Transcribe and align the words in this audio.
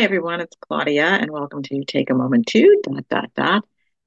Everyone. 0.00 0.40
It's 0.40 0.56
Claudia, 0.62 1.04
and 1.04 1.30
welcome 1.30 1.62
to 1.62 1.84
Take 1.84 2.08
a 2.08 2.14
Moment 2.14 2.46
to 2.46 2.80
dot 2.84 3.06
dot 3.10 3.34
dot. 3.36 3.64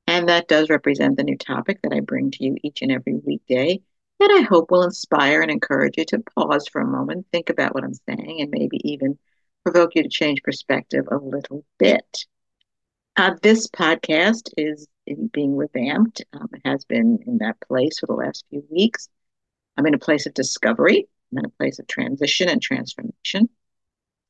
And 0.07 0.27
that 0.27 0.47
does 0.47 0.67
represent 0.71 1.17
the 1.17 1.23
new 1.23 1.37
topic 1.37 1.83
that 1.83 1.93
I 1.93 1.99
bring 1.99 2.31
to 2.31 2.43
you 2.43 2.57
each 2.63 2.81
and 2.81 2.91
every 2.91 3.13
weekday 3.23 3.79
that 4.19 4.31
I 4.31 4.41
hope 4.41 4.71
will 4.71 4.81
inspire 4.81 5.43
and 5.43 5.51
encourage 5.51 5.93
you 5.97 6.05
to 6.05 6.23
pause 6.35 6.67
for 6.67 6.81
a 6.81 6.87
moment, 6.87 7.27
think 7.31 7.51
about 7.51 7.75
what 7.75 7.83
I'm 7.83 7.93
saying, 7.93 8.41
and 8.41 8.49
maybe 8.49 8.79
even 8.83 9.19
provoke 9.63 9.93
you 9.93 10.01
to 10.01 10.09
change 10.09 10.41
perspective 10.41 11.05
a 11.11 11.17
little 11.17 11.63
bit. 11.77 12.25
Uh, 13.15 13.35
this 13.43 13.67
podcast 13.67 14.49
is 14.57 14.87
being 15.31 15.55
revamped. 15.55 16.25
Um, 16.33 16.49
it 16.53 16.61
has 16.65 16.85
been 16.85 17.19
in 17.27 17.37
that 17.37 17.61
place 17.67 17.99
for 17.99 18.07
the 18.07 18.13
last 18.13 18.45
few 18.49 18.65
weeks. 18.71 19.09
I'm 19.77 19.85
in 19.85 19.93
a 19.93 19.99
place 19.99 20.25
of 20.25 20.33
discovery. 20.33 21.07
I'm 21.31 21.37
in 21.37 21.45
a 21.45 21.49
place 21.49 21.77
of 21.77 21.85
transition 21.85 22.49
and 22.49 22.63
transformation 22.63 23.47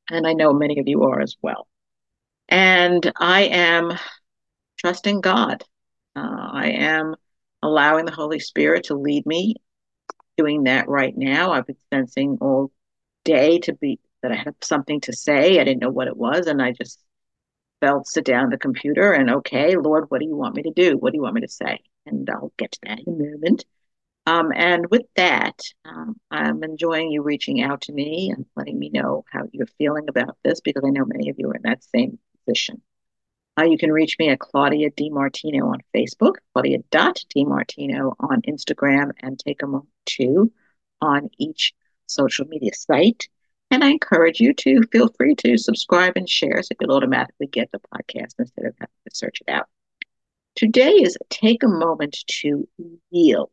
and 0.09 0.27
I 0.27 0.33
know 0.33 0.53
many 0.53 0.79
of 0.79 0.87
you 0.87 1.03
are 1.03 1.21
as 1.21 1.35
well. 1.41 1.67
And 2.49 3.11
I 3.17 3.43
am 3.43 3.93
trusting 4.77 5.21
God. 5.21 5.63
Uh, 6.15 6.49
I 6.51 6.69
am 6.71 7.15
allowing 7.61 8.05
the 8.05 8.11
Holy 8.11 8.39
Spirit 8.39 8.85
to 8.85 8.95
lead 8.95 9.25
me, 9.25 9.55
doing 10.37 10.63
that 10.63 10.87
right 10.87 11.15
now. 11.15 11.51
I've 11.51 11.65
been 11.65 11.77
sensing 11.91 12.37
all 12.41 12.71
day 13.23 13.59
to 13.59 13.73
be 13.73 13.99
that 14.21 14.31
I 14.31 14.35
had 14.35 14.55
something 14.61 15.01
to 15.01 15.13
say. 15.13 15.59
I 15.59 15.63
didn't 15.63 15.81
know 15.81 15.89
what 15.89 16.07
it 16.07 16.17
was, 16.17 16.47
and 16.47 16.61
I 16.61 16.71
just 16.71 16.99
felt 17.81 18.07
sit 18.07 18.25
down 18.25 18.45
at 18.45 18.51
the 18.51 18.57
computer 18.57 19.11
and 19.11 19.29
okay, 19.29 19.75
Lord, 19.75 20.05
what 20.09 20.21
do 20.21 20.25
you 20.25 20.37
want 20.37 20.55
me 20.55 20.63
to 20.63 20.71
do? 20.71 20.97
What 20.97 21.11
do 21.11 21.17
you 21.17 21.21
want 21.21 21.35
me 21.35 21.41
to 21.41 21.49
say? 21.49 21.79
And 22.05 22.29
I'll 22.29 22.53
get 22.57 22.71
to 22.71 22.79
that 22.83 22.99
in 23.05 23.13
a 23.13 23.31
moment. 23.31 23.65
Um, 24.25 24.51
and 24.55 24.89
with 24.89 25.03
that, 25.15 25.59
um, 25.83 26.15
I'm 26.31 26.63
enjoying 26.63 27.11
you 27.11 27.21
reaching 27.21 27.61
out 27.61 27.81
to 27.81 27.91
me 27.91 28.31
and 28.31 28.45
letting 28.55 28.79
me 28.79 28.89
know 28.89 29.25
how 29.31 29.41
you're 29.51 29.67
feeling 29.77 30.07
about 30.07 30.37
this 30.43 30.61
because 30.61 30.83
I 30.85 30.91
know 30.91 31.05
many 31.05 31.29
of 31.29 31.35
you 31.37 31.49
are 31.49 31.55
in 31.55 31.63
that 31.63 31.83
same 31.83 32.19
position. 32.45 32.81
Uh, 33.59 33.65
you 33.65 33.77
can 33.77 33.91
reach 33.91 34.15
me 34.17 34.29
at 34.29 34.39
Claudia 34.39 34.89
DiMartino 34.91 35.71
on 35.71 35.79
Facebook, 35.95 36.35
Claudia 36.53 36.79
Martino 37.35 38.15
on 38.19 38.41
Instagram, 38.43 39.11
and 39.19 39.37
take 39.37 39.61
a 39.61 39.67
moment 39.67 39.89
to 40.05 40.51
on 41.01 41.29
each 41.37 41.73
social 42.07 42.45
media 42.47 42.73
site. 42.73 43.27
And 43.69 43.83
I 43.83 43.89
encourage 43.89 44.39
you 44.39 44.53
to 44.53 44.83
feel 44.91 45.09
free 45.17 45.35
to 45.35 45.57
subscribe 45.57 46.13
and 46.15 46.29
share 46.29 46.61
so 46.63 46.75
you'll 46.79 46.95
automatically 46.95 47.47
get 47.47 47.71
the 47.71 47.79
podcast 47.79 48.33
instead 48.39 48.65
of 48.65 48.75
having 48.79 48.93
to 49.09 49.15
search 49.15 49.41
it 49.45 49.51
out. 49.51 49.67
Today 50.55 50.91
is 50.91 51.17
take 51.29 51.63
a 51.63 51.67
moment 51.67 52.17
to 52.41 52.67
yield. 53.09 53.49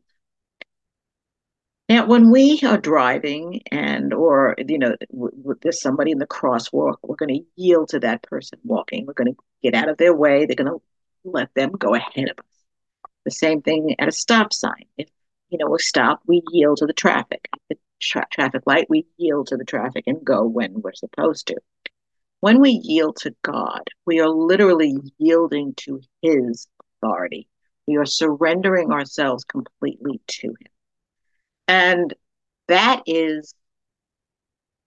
Now, 1.91 2.05
when 2.05 2.31
we 2.31 2.61
are 2.63 2.77
driving 2.77 3.63
and, 3.69 4.13
or, 4.13 4.55
you 4.65 4.77
know, 4.77 4.95
w- 5.11 5.55
there's 5.61 5.81
somebody 5.81 6.11
in 6.11 6.19
the 6.19 6.25
crosswalk, 6.25 6.95
we're 7.03 7.17
going 7.17 7.37
to 7.37 7.45
yield 7.57 7.89
to 7.89 7.99
that 7.99 8.23
person 8.23 8.59
walking. 8.63 9.05
We're 9.05 9.11
going 9.11 9.35
to 9.35 9.37
get 9.61 9.75
out 9.75 9.89
of 9.89 9.97
their 9.97 10.15
way. 10.15 10.45
They're 10.45 10.55
going 10.55 10.71
to 10.71 10.81
let 11.25 11.53
them 11.53 11.71
go 11.71 11.93
ahead 11.93 12.29
of 12.29 12.39
us. 12.39 12.63
The 13.25 13.31
same 13.31 13.61
thing 13.61 13.97
at 13.99 14.07
a 14.07 14.13
stop 14.13 14.53
sign. 14.53 14.85
If, 14.97 15.09
you 15.49 15.57
know, 15.57 15.69
we 15.69 15.79
stop, 15.79 16.21
we 16.25 16.41
yield 16.51 16.77
to 16.77 16.85
the 16.85 16.93
traffic. 16.93 17.49
The 17.67 17.75
tra- 17.99 18.25
traffic 18.31 18.61
light, 18.65 18.85
we 18.89 19.05
yield 19.17 19.47
to 19.47 19.57
the 19.57 19.65
traffic 19.65 20.05
and 20.07 20.23
go 20.23 20.45
when 20.45 20.81
we're 20.81 20.93
supposed 20.93 21.47
to. 21.47 21.57
When 22.39 22.61
we 22.61 22.69
yield 22.69 23.17
to 23.23 23.35
God, 23.41 23.81
we 24.05 24.21
are 24.21 24.29
literally 24.29 24.95
yielding 25.17 25.73
to 25.79 25.99
His 26.21 26.69
authority. 27.03 27.49
We 27.85 27.97
are 27.97 28.05
surrendering 28.05 28.93
ourselves 28.93 29.43
completely 29.43 30.21
to 30.25 30.47
Him. 30.47 30.70
And 31.71 32.13
that 32.67 33.03
is 33.05 33.53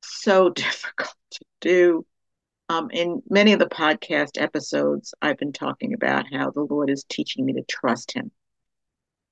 so 0.03 0.51
difficult 0.51 1.17
to 1.31 1.45
do. 1.63 2.07
Um, 2.69 2.91
in 2.91 3.23
many 3.29 3.55
of 3.55 3.59
the 3.59 3.67
podcast 3.67 4.41
episodes, 4.41 5.15
I've 5.23 5.39
been 5.39 5.53
talking 5.53 5.95
about 5.95 6.27
how 6.31 6.51
the 6.51 6.61
Lord 6.61 6.91
is 6.91 7.05
teaching 7.09 7.47
me 7.47 7.55
to 7.55 7.63
trust 7.63 8.13
Him. 8.13 8.31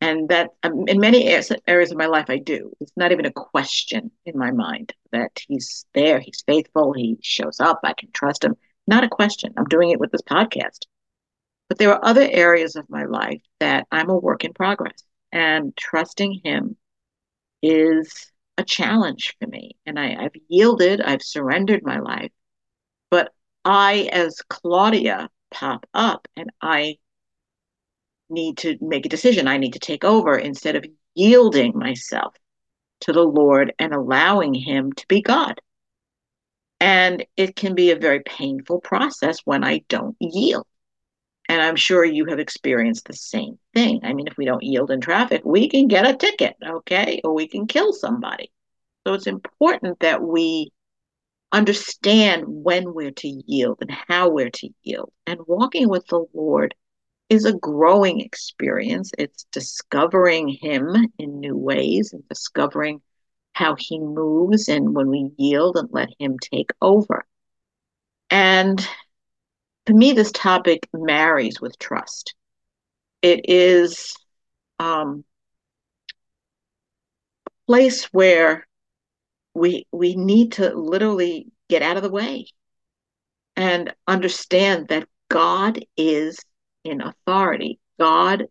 And 0.01 0.31
that 0.31 0.51
um, 0.63 0.85
in 0.89 0.99
many 0.99 1.29
areas 1.29 1.91
of 1.91 1.99
my 1.99 2.07
life, 2.07 2.31
I 2.31 2.39
do. 2.39 2.73
It's 2.81 2.97
not 2.97 3.13
even 3.13 3.27
a 3.27 3.33
question 3.33 4.11
in 4.25 4.39
my 4.39 4.51
mind 4.51 4.95
that 5.13 5.39
He's 5.47 5.85
there, 5.93 6.21
He's 6.21 6.43
faithful, 6.47 6.95
He 6.95 7.19
shows 7.23 7.61
up, 7.61 7.81
I 7.85 7.93
can 7.93 8.11
trust 8.13 8.45
Him. 8.45 8.57
Not 8.87 9.05
a 9.05 9.09
question. 9.09 9.53
I'm 9.59 9.67
doing 9.67 9.91
it 9.91 10.01
with 10.01 10.11
this 10.11 10.23
podcast. 10.23 10.87
But 11.69 11.77
there 11.77 11.93
are 11.93 12.05
other 12.05 12.27
areas 12.31 12.77
of 12.77 12.89
my 12.89 13.05
life 13.05 13.43
that 13.61 13.87
I'm 13.93 14.09
a 14.09 14.19
work 14.19 14.45
in 14.45 14.55
progress. 14.55 15.05
And 15.31 15.75
trusting 15.77 16.41
Him 16.45 16.77
is 17.63 18.33
a 18.59 18.65
challenge 18.65 19.37
for 19.41 19.47
me. 19.47 19.77
And 19.87 19.99
I, 19.99 20.15
I've 20.25 20.37
yielded, 20.49 21.01
I've 21.01 21.23
surrendered 21.23 21.83
my 21.83 21.99
life. 21.99 22.33
But 23.11 23.33
I, 23.65 24.09
as 24.13 24.41
Claudia, 24.49 25.31
pop 25.51 25.87
up 25.95 26.29
and 26.37 26.51
I 26.61 26.99
need 28.29 28.59
to 28.59 28.77
make 28.81 29.07
a 29.07 29.11
decision. 29.11 29.47
I 29.47 29.59
need 29.59 29.75
to 29.75 29.79
take 29.79 30.05
over 30.05 30.37
instead 30.37 30.77
of 30.77 30.85
yielding 31.15 31.79
myself 31.79 32.35
to 33.01 33.13
the 33.13 33.23
Lord 33.23 33.73
and 33.79 33.93
allowing 33.93 34.55
Him 34.55 34.93
to 34.93 35.07
be 35.09 35.23
God. 35.23 35.61
And 36.81 37.25
it 37.37 37.55
can 37.55 37.75
be 37.75 37.91
a 37.91 37.97
very 37.97 38.21
painful 38.21 38.81
process 38.81 39.41
when 39.45 39.63
I 39.63 39.85
don't 39.89 40.17
yield. 40.21 40.67
And 41.53 41.61
I'm 41.61 41.77
sure 41.77 42.03
you 42.03 42.25
have 42.31 42.39
experienced 42.39 43.05
the 43.07 43.13
same 43.13 43.59
thing. 43.75 44.01
I 44.05 44.15
mean, 44.15 44.27
if 44.27 44.39
we 44.39 44.47
don't 44.47 44.63
yield 44.63 44.91
in 44.91 45.03
traffic, 45.03 45.43
we 45.45 45.69
can 45.69 45.87
get 45.87 46.09
a 46.09 46.17
ticket, 46.17 46.57
okay? 46.67 47.21
Or 47.25 47.35
we 47.35 47.47
can 47.47 47.67
kill 47.67 47.93
somebody. 47.93 48.51
So 49.07 49.13
it's 49.13 49.27
important 49.27 50.01
that 50.01 50.23
we 50.23 50.73
understand 51.53 52.45
when 52.47 52.95
we're 52.95 53.11
to 53.11 53.43
yield 53.47 53.81
and 53.83 53.91
how 53.91 54.31
we're 54.31 54.49
to 54.49 54.71
yield. 54.83 55.13
And 55.27 55.41
walking 55.47 55.91
with 55.91 56.07
the 56.07 56.25
Lord 56.33 56.75
is 57.29 57.45
a 57.45 57.53
growing 57.53 58.23
experience. 58.23 59.13
It's 59.19 59.45
discovering 59.53 60.49
Him 60.49 60.97
in 61.19 61.39
new 61.39 61.59
ways 61.59 62.15
and 62.15 62.27
discovering 62.31 63.03
how 63.53 63.77
He 63.79 63.99
moves 63.99 64.71
and 64.71 64.95
when 64.95 65.11
we 65.11 65.33
yield 65.37 65.77
and 65.77 65.91
let 65.93 66.09
Him 66.19 66.39
take 66.39 66.71
over. 66.81 67.27
And 68.31 68.89
to 69.87 69.95
me, 69.95 70.13
this 70.13 70.33
topic 70.33 70.89
marries 70.93 71.61
with 71.61 71.79
trust. 71.79 72.35
It 73.21 73.49
is 73.49 74.17
um, 74.79 75.25
a 77.47 77.51
place 77.67 78.05
where 78.13 78.67
we 79.55 79.87
we 79.93 80.15
need 80.17 80.53
to 80.53 80.75
literally 80.75 81.49
get 81.69 81.83
out 81.83 81.97
of 81.97 82.03
the 82.03 82.11
way 82.11 82.47
and 83.57 83.93
understand 84.07 84.89
that 84.89 85.09
God 85.29 85.85
is 85.97 86.39
in 86.85 87.01
authority. 87.01 87.79
God 87.99 88.47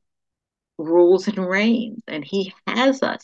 rules 0.78 1.28
and 1.28 1.38
reigns, 1.38 2.02
and 2.08 2.24
He 2.24 2.53
has 2.68 3.02
us. 3.03 3.22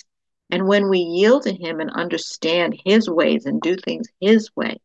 And 0.50 0.68
when 0.68 0.90
we 0.90 1.00
yield 1.00 1.44
to 1.44 1.54
Him 1.54 1.80
and 1.80 1.92
understand 1.92 2.80
His 2.86 3.10
ways 3.10 3.46
and 3.46 3.62
do 3.62 3.76
things 3.76 4.08
His 4.22 4.50
way, 4.56 4.78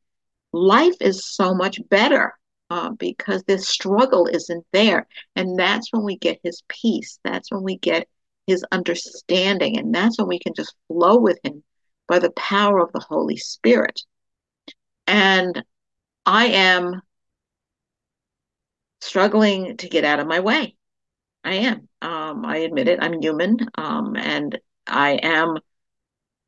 life 0.53 0.97
is 1.01 1.25
so 1.25 1.55
much 1.55 1.81
better 1.89 2.35
uh, 2.73 2.89
because 2.99 3.43
this 3.43 3.69
struggle 3.69 4.27
isn't 4.27 4.65
there. 4.73 5.07
And 5.37 5.59
that's 5.59 5.93
when 5.93 6.05
we 6.05 6.17
get 6.17 6.41
his 6.43 6.63
peace. 6.69 7.19
That's 7.23 7.53
when 7.53 7.63
we 7.63 7.77
get 7.77 8.09
his 8.47 8.65
understanding. 8.73 9.79
And 9.79 9.95
that's 9.95 10.17
when 10.17 10.27
we 10.27 10.39
can 10.39 10.55
just 10.55 10.75
flow 10.89 11.19
with 11.19 11.39
him 11.45 11.63
by 12.09 12.19
the 12.19 12.31
power 12.31 12.79
of 12.81 12.91
the 12.93 13.05
Holy 13.07 13.37
Spirit. 13.37 14.01
And 15.07 15.63
I 16.25 16.47
am 16.47 17.03
struggling 19.03 19.77
to 19.77 19.89
get 19.91 20.05
out 20.05 20.21
of 20.21 20.27
my 20.27 20.41
way. 20.41 20.75
I 21.45 21.55
am. 21.57 21.89
Um, 22.01 22.47
I 22.47 22.59
admit 22.59 22.89
it. 22.89 23.01
I'm 23.03 23.21
human. 23.21 23.59
Um, 23.77 24.17
and 24.17 24.59
I 24.87 25.19
am. 25.23 25.59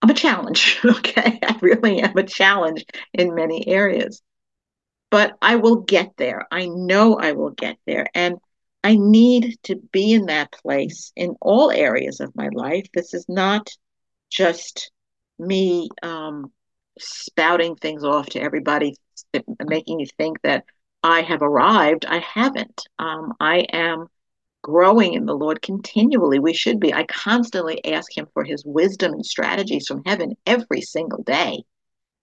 I'm 0.00 0.11
a 0.11 0.15
challenge. 0.15 0.81
Okay. 0.87 1.38
I 1.43 1.59
really 1.61 2.00
am 2.00 2.17
a 2.17 2.23
challenge 2.23 2.87
in 3.12 3.35
many 3.35 3.69
areas 3.69 4.23
but 5.14 5.38
I 5.40 5.55
will 5.55 5.76
get 5.76 6.11
there. 6.16 6.44
I 6.50 6.66
know 6.66 7.14
I 7.14 7.32
will 7.38 7.50
get 7.50 7.76
there. 7.87 8.08
And 8.16 8.38
I 8.82 8.96
need 8.96 9.55
to 9.62 9.76
be 9.76 10.12
in 10.12 10.26
that 10.26 10.50
place 10.50 11.12
in 11.14 11.37
all 11.40 11.70
areas 11.70 12.19
of 12.19 12.34
my 12.34 12.49
life. 12.52 12.87
This 12.93 13.14
is 13.14 13.25
not 13.28 13.70
just 14.28 14.90
me 15.38 15.88
um, 16.02 16.50
spouting 16.99 17.76
things 17.76 18.02
off 18.02 18.26
to 18.31 18.40
everybody, 18.40 18.96
making 19.64 20.00
you 20.00 20.06
think 20.19 20.43
that 20.43 20.64
I 21.05 21.20
have 21.20 21.43
arrived. 21.43 22.06
I 22.06 22.19
haven't. 22.19 22.82
Um, 22.99 23.34
I 23.38 23.58
am 23.72 24.08
growing 24.62 25.14
in 25.14 25.26
the 25.26 25.37
Lord 25.37 25.62
continually. 25.62 26.40
We 26.40 26.55
should 26.55 26.81
be. 26.81 26.93
I 26.93 27.05
constantly 27.05 27.84
ask 27.84 28.19
Him 28.19 28.26
for 28.34 28.43
His 28.43 28.64
wisdom 28.67 29.12
and 29.12 29.25
strategies 29.25 29.87
from 29.87 30.02
heaven 30.05 30.32
every 30.44 30.81
single 30.81 31.22
day 31.22 31.62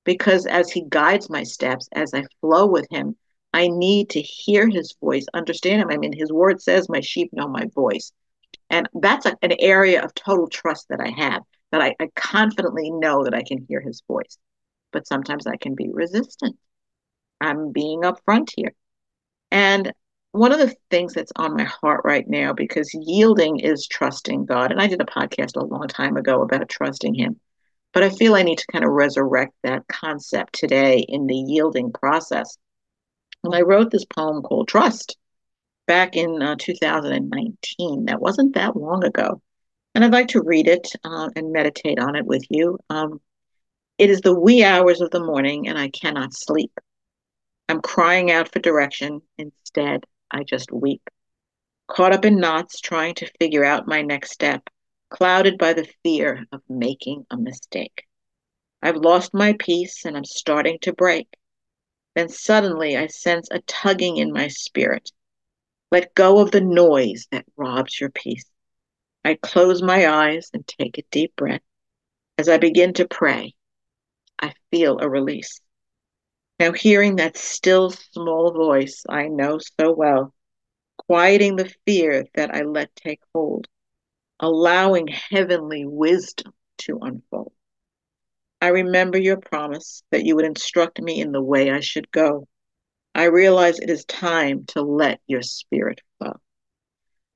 because 0.04 0.46
as 0.46 0.72
he 0.72 0.84
guides 0.88 1.30
my 1.30 1.44
steps, 1.44 1.88
as 1.94 2.14
I 2.14 2.24
flow 2.40 2.66
with 2.66 2.88
him, 2.90 3.16
I 3.54 3.68
need 3.68 4.10
to 4.12 4.22
hear 4.22 4.68
his 4.70 4.96
voice, 5.02 5.26
understand 5.34 5.82
him. 5.82 5.90
I 5.92 5.98
mean, 5.98 6.14
his 6.14 6.32
word 6.32 6.62
says, 6.62 6.90
My 6.90 7.02
sheep 7.02 7.32
know 7.34 7.48
my 7.48 7.66
voice. 7.76 8.12
And 8.70 8.88
that's 8.94 9.26
a, 9.26 9.38
an 9.42 9.54
area 9.60 10.04
of 10.04 10.14
total 10.14 10.48
trust 10.48 10.88
that 10.90 11.02
I 11.02 11.10
have, 11.10 11.44
that 11.72 11.82
I, 11.82 11.96
I 12.00 12.10
confidently 12.16 12.90
know 12.90 13.24
that 13.26 13.34
I 13.34 13.44
can 13.44 13.66
hear 13.68 13.82
his 13.82 14.02
voice. 14.08 14.38
But 14.92 15.08
sometimes 15.08 15.46
I 15.46 15.58
can 15.58 15.76
be 15.76 15.90
resistant. 15.92 16.58
I'm 17.42 17.72
being 17.72 18.02
upfront 18.02 18.50
here. 18.56 18.74
And 19.52 19.92
one 20.32 20.54
of 20.54 20.60
the 20.60 20.74
things 20.90 21.14
that's 21.14 21.34
on 21.36 21.58
my 21.58 21.64
heart 21.64 22.02
right 22.06 22.28
now, 22.28 22.54
because 22.54 22.94
yielding 22.94 23.60
is 23.60 23.88
trusting 23.88 24.46
God, 24.46 24.72
and 24.72 24.82
I 24.82 24.88
did 24.88 25.02
a 25.02 25.06
podcast 25.06 25.58
a 25.58 25.66
long 25.66 25.88
time 25.88 26.16
ago 26.16 26.42
about 26.42 26.70
trusting 26.70 27.16
Him, 27.16 27.40
but 27.94 28.04
I 28.04 28.10
feel 28.10 28.36
I 28.36 28.44
need 28.44 28.58
to 28.58 28.72
kind 28.72 28.86
of 28.86 28.92
resurrect 28.92 29.54
that 29.64 29.88
concept 29.88 30.54
today 30.54 31.06
in 31.08 31.28
the 31.28 31.36
yielding 31.36 31.92
process. 31.92 32.58
And 33.44 33.54
I 33.56 33.62
wrote 33.62 33.92
this 33.92 34.06
poem 34.06 34.42
called 34.44 34.68
Trust 34.68 35.18
back 35.88 36.16
in 36.16 36.42
uh, 36.42 36.56
2019. 36.58 38.06
That 38.06 38.22
wasn't 38.22 38.56
that 38.56 38.78
long 38.78 39.04
ago. 39.04 39.42
And 39.94 40.06
I'd 40.06 40.14
like 40.14 40.30
to 40.30 40.42
read 40.42 40.68
it 40.68 40.88
uh, 41.04 41.30
and 41.36 41.52
meditate 41.52 42.00
on 42.00 42.16
it 42.16 42.26
with 42.26 42.44
you. 42.50 42.80
Um, 42.90 43.20
it 43.98 44.10
is 44.10 44.22
the 44.22 44.40
wee 44.40 44.64
hours 44.64 45.02
of 45.02 45.12
the 45.12 45.24
morning, 45.24 45.68
and 45.68 45.78
I 45.78 45.90
cannot 45.90 46.34
sleep. 46.34 46.72
I'm 47.68 47.82
crying 47.82 48.32
out 48.32 48.52
for 48.52 48.60
direction. 48.60 49.22
Instead, 49.38 50.06
I 50.32 50.44
just 50.44 50.72
weep. 50.72 51.08
Caught 51.88 52.14
up 52.14 52.26
in 52.26 52.40
knots, 52.40 52.80
trying 52.80 53.16
to 53.16 53.30
figure 53.40 53.66
out 53.66 53.88
my 53.88 54.02
next 54.02 54.32
step, 54.32 54.70
clouded 55.12 55.58
by 55.58 55.74
the 55.74 55.88
fear 56.04 56.46
of 56.52 56.62
making 56.68 57.26
a 57.30 57.38
mistake. 57.38 58.08
I've 58.82 58.96
lost 58.96 59.34
my 59.34 59.54
peace 59.60 60.06
and 60.06 60.18
I'm 60.18 60.26
starting 60.26 60.80
to 60.82 60.94
break. 60.94 61.28
Then 62.16 62.30
suddenly 62.30 62.98
I 62.98 63.08
sense 63.08 63.48
a 63.52 63.60
tugging 63.60 64.18
in 64.18 64.34
my 64.34 64.48
spirit. 64.48 65.12
Let 65.92 66.16
go 66.16 66.40
of 66.40 66.52
the 66.52 66.62
noise 66.62 67.28
that 67.32 67.46
robs 67.58 68.00
your 68.00 68.10
peace. 68.10 68.46
I 69.24 69.36
close 69.36 69.84
my 69.84 70.08
eyes 70.08 70.50
and 70.54 70.66
take 70.66 70.98
a 70.98 71.04
deep 71.12 71.36
breath. 71.36 71.62
As 72.38 72.50
I 72.50 72.58
begin 72.58 72.94
to 72.96 73.08
pray, 73.08 73.54
I 74.42 74.54
feel 74.72 75.00
a 75.00 75.10
release. 75.10 75.62
Now, 76.60 76.72
hearing 76.72 77.18
that 77.18 77.38
still 77.38 77.92
small 77.92 78.52
voice 78.52 79.04
I 79.08 79.28
know 79.28 79.60
so 79.60 79.92
well, 79.92 80.34
quieting 80.98 81.56
the 81.56 81.74
fear 81.86 82.26
that 82.36 82.54
I 82.54 82.62
let 82.64 82.96
take 82.96 83.20
hold, 83.34 83.68
allowing 84.42 85.08
heavenly 85.08 85.86
wisdom 85.86 86.54
to 86.80 86.98
unfold. 87.02 87.54
I 88.60 88.68
remember 88.68 89.18
your 89.18 89.38
promise 89.38 90.04
that 90.12 90.26
you 90.26 90.36
would 90.36 90.46
instruct 90.46 91.02
me 91.02 91.22
in 91.22 91.32
the 91.32 91.42
way 91.42 91.72
I 91.72 91.80
should 91.80 92.12
go. 92.12 92.48
I 93.14 93.26
realize 93.26 93.80
it 93.80 93.90
is 93.90 94.06
time 94.06 94.66
to 94.70 94.82
let 94.82 95.20
your 95.28 95.42
spirit 95.42 96.02
flow. 96.18 96.40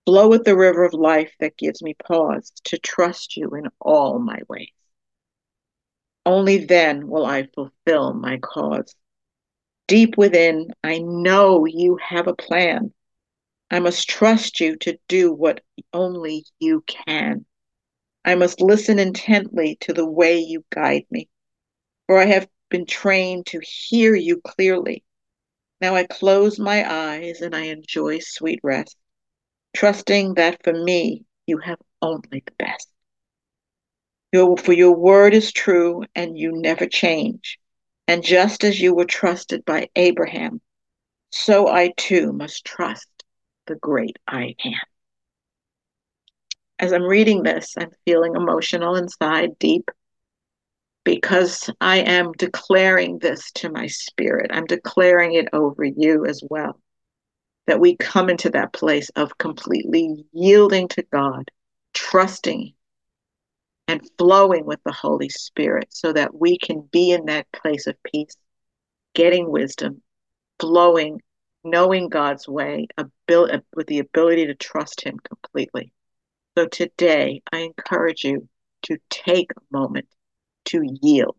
Flow 0.05 0.29
with 0.29 0.43
the 0.43 0.55
river 0.55 0.83
of 0.83 0.93
life 0.93 1.33
that 1.39 1.57
gives 1.57 1.81
me 1.81 1.95
pause 1.95 2.51
to 2.65 2.77
trust 2.77 3.37
you 3.37 3.49
in 3.55 3.65
all 3.79 4.19
my 4.19 4.39
ways. 4.47 4.69
Only 6.25 6.65
then 6.65 7.07
will 7.07 7.25
I 7.25 7.47
fulfill 7.53 8.13
my 8.13 8.37
cause. 8.37 8.95
Deep 9.87 10.17
within, 10.17 10.73
I 10.83 10.99
know 10.99 11.65
you 11.65 11.97
have 12.01 12.27
a 12.27 12.35
plan. 12.35 12.93
I 13.71 13.79
must 13.79 14.07
trust 14.07 14.59
you 14.59 14.75
to 14.77 14.99
do 15.07 15.33
what 15.33 15.61
only 15.91 16.45
you 16.59 16.83
can. 16.87 17.45
I 18.23 18.35
must 18.35 18.61
listen 18.61 18.99
intently 18.99 19.77
to 19.81 19.93
the 19.93 20.05
way 20.05 20.39
you 20.39 20.63
guide 20.69 21.05
me, 21.09 21.29
for 22.05 22.19
I 22.19 22.25
have 22.25 22.47
been 22.69 22.85
trained 22.85 23.47
to 23.47 23.61
hear 23.63 24.15
you 24.15 24.41
clearly. 24.41 25.03
Now 25.81 25.95
I 25.95 26.05
close 26.05 26.59
my 26.59 26.89
eyes 26.89 27.41
and 27.41 27.55
I 27.55 27.65
enjoy 27.65 28.19
sweet 28.19 28.59
rest, 28.63 28.97
trusting 29.75 30.35
that 30.35 30.63
for 30.63 30.73
me 30.73 31.25
you 31.47 31.57
have 31.59 31.79
only 32.01 32.43
the 32.45 32.53
best. 32.57 32.89
Your, 34.31 34.57
for 34.57 34.73
your 34.73 34.95
word 34.95 35.33
is 35.33 35.51
true 35.51 36.03
and 36.13 36.37
you 36.37 36.51
never 36.51 36.87
change. 36.87 37.59
And 38.07 38.23
just 38.23 38.63
as 38.63 38.79
you 38.79 38.93
were 38.93 39.05
trusted 39.05 39.65
by 39.65 39.89
Abraham, 39.95 40.61
so 41.31 41.67
I 41.67 41.93
too 41.97 42.31
must 42.31 42.65
trust 42.65 43.09
the 43.67 43.75
great 43.75 44.17
I 44.27 44.55
am. 44.63 44.73
As 46.77 46.91
I'm 46.91 47.03
reading 47.03 47.43
this, 47.43 47.75
I'm 47.77 47.91
feeling 48.05 48.35
emotional 48.35 48.95
inside, 48.95 49.57
deep, 49.59 49.89
because 51.03 51.69
I 51.79 51.97
am 51.97 52.33
declaring 52.33 53.19
this 53.19 53.51
to 53.53 53.69
my 53.69 53.87
spirit. 53.87 54.51
I'm 54.53 54.65
declaring 54.65 55.33
it 55.33 55.47
over 55.53 55.85
you 55.85 56.25
as 56.25 56.43
well. 56.49 56.79
That 57.67 57.79
we 57.79 57.95
come 57.95 58.29
into 58.29 58.49
that 58.51 58.73
place 58.73 59.09
of 59.15 59.37
completely 59.37 60.25
yielding 60.33 60.87
to 60.89 61.03
God, 61.03 61.49
trusting 61.93 62.73
and 63.87 64.07
flowing 64.17 64.65
with 64.65 64.79
the 64.83 64.91
Holy 64.91 65.29
Spirit 65.29 65.87
so 65.89 66.11
that 66.13 66.35
we 66.35 66.57
can 66.57 66.87
be 66.91 67.11
in 67.11 67.25
that 67.25 67.51
place 67.51 67.87
of 67.87 67.95
peace, 68.03 68.35
getting 69.13 69.49
wisdom, 69.49 70.01
flowing, 70.59 71.21
knowing 71.65 72.07
God's 72.09 72.47
way, 72.47 72.87
abil- 72.97 73.61
with 73.75 73.87
the 73.87 73.99
ability 73.99 74.45
to 74.45 74.55
trust 74.55 75.01
Him 75.01 75.17
completely. 75.19 75.91
So 76.57 76.67
today, 76.67 77.41
I 77.51 77.59
encourage 77.59 78.23
you 78.23 78.47
to 78.83 78.97
take 79.09 79.51
a 79.51 79.61
moment 79.71 80.07
to 80.65 80.81
yield. 81.01 81.35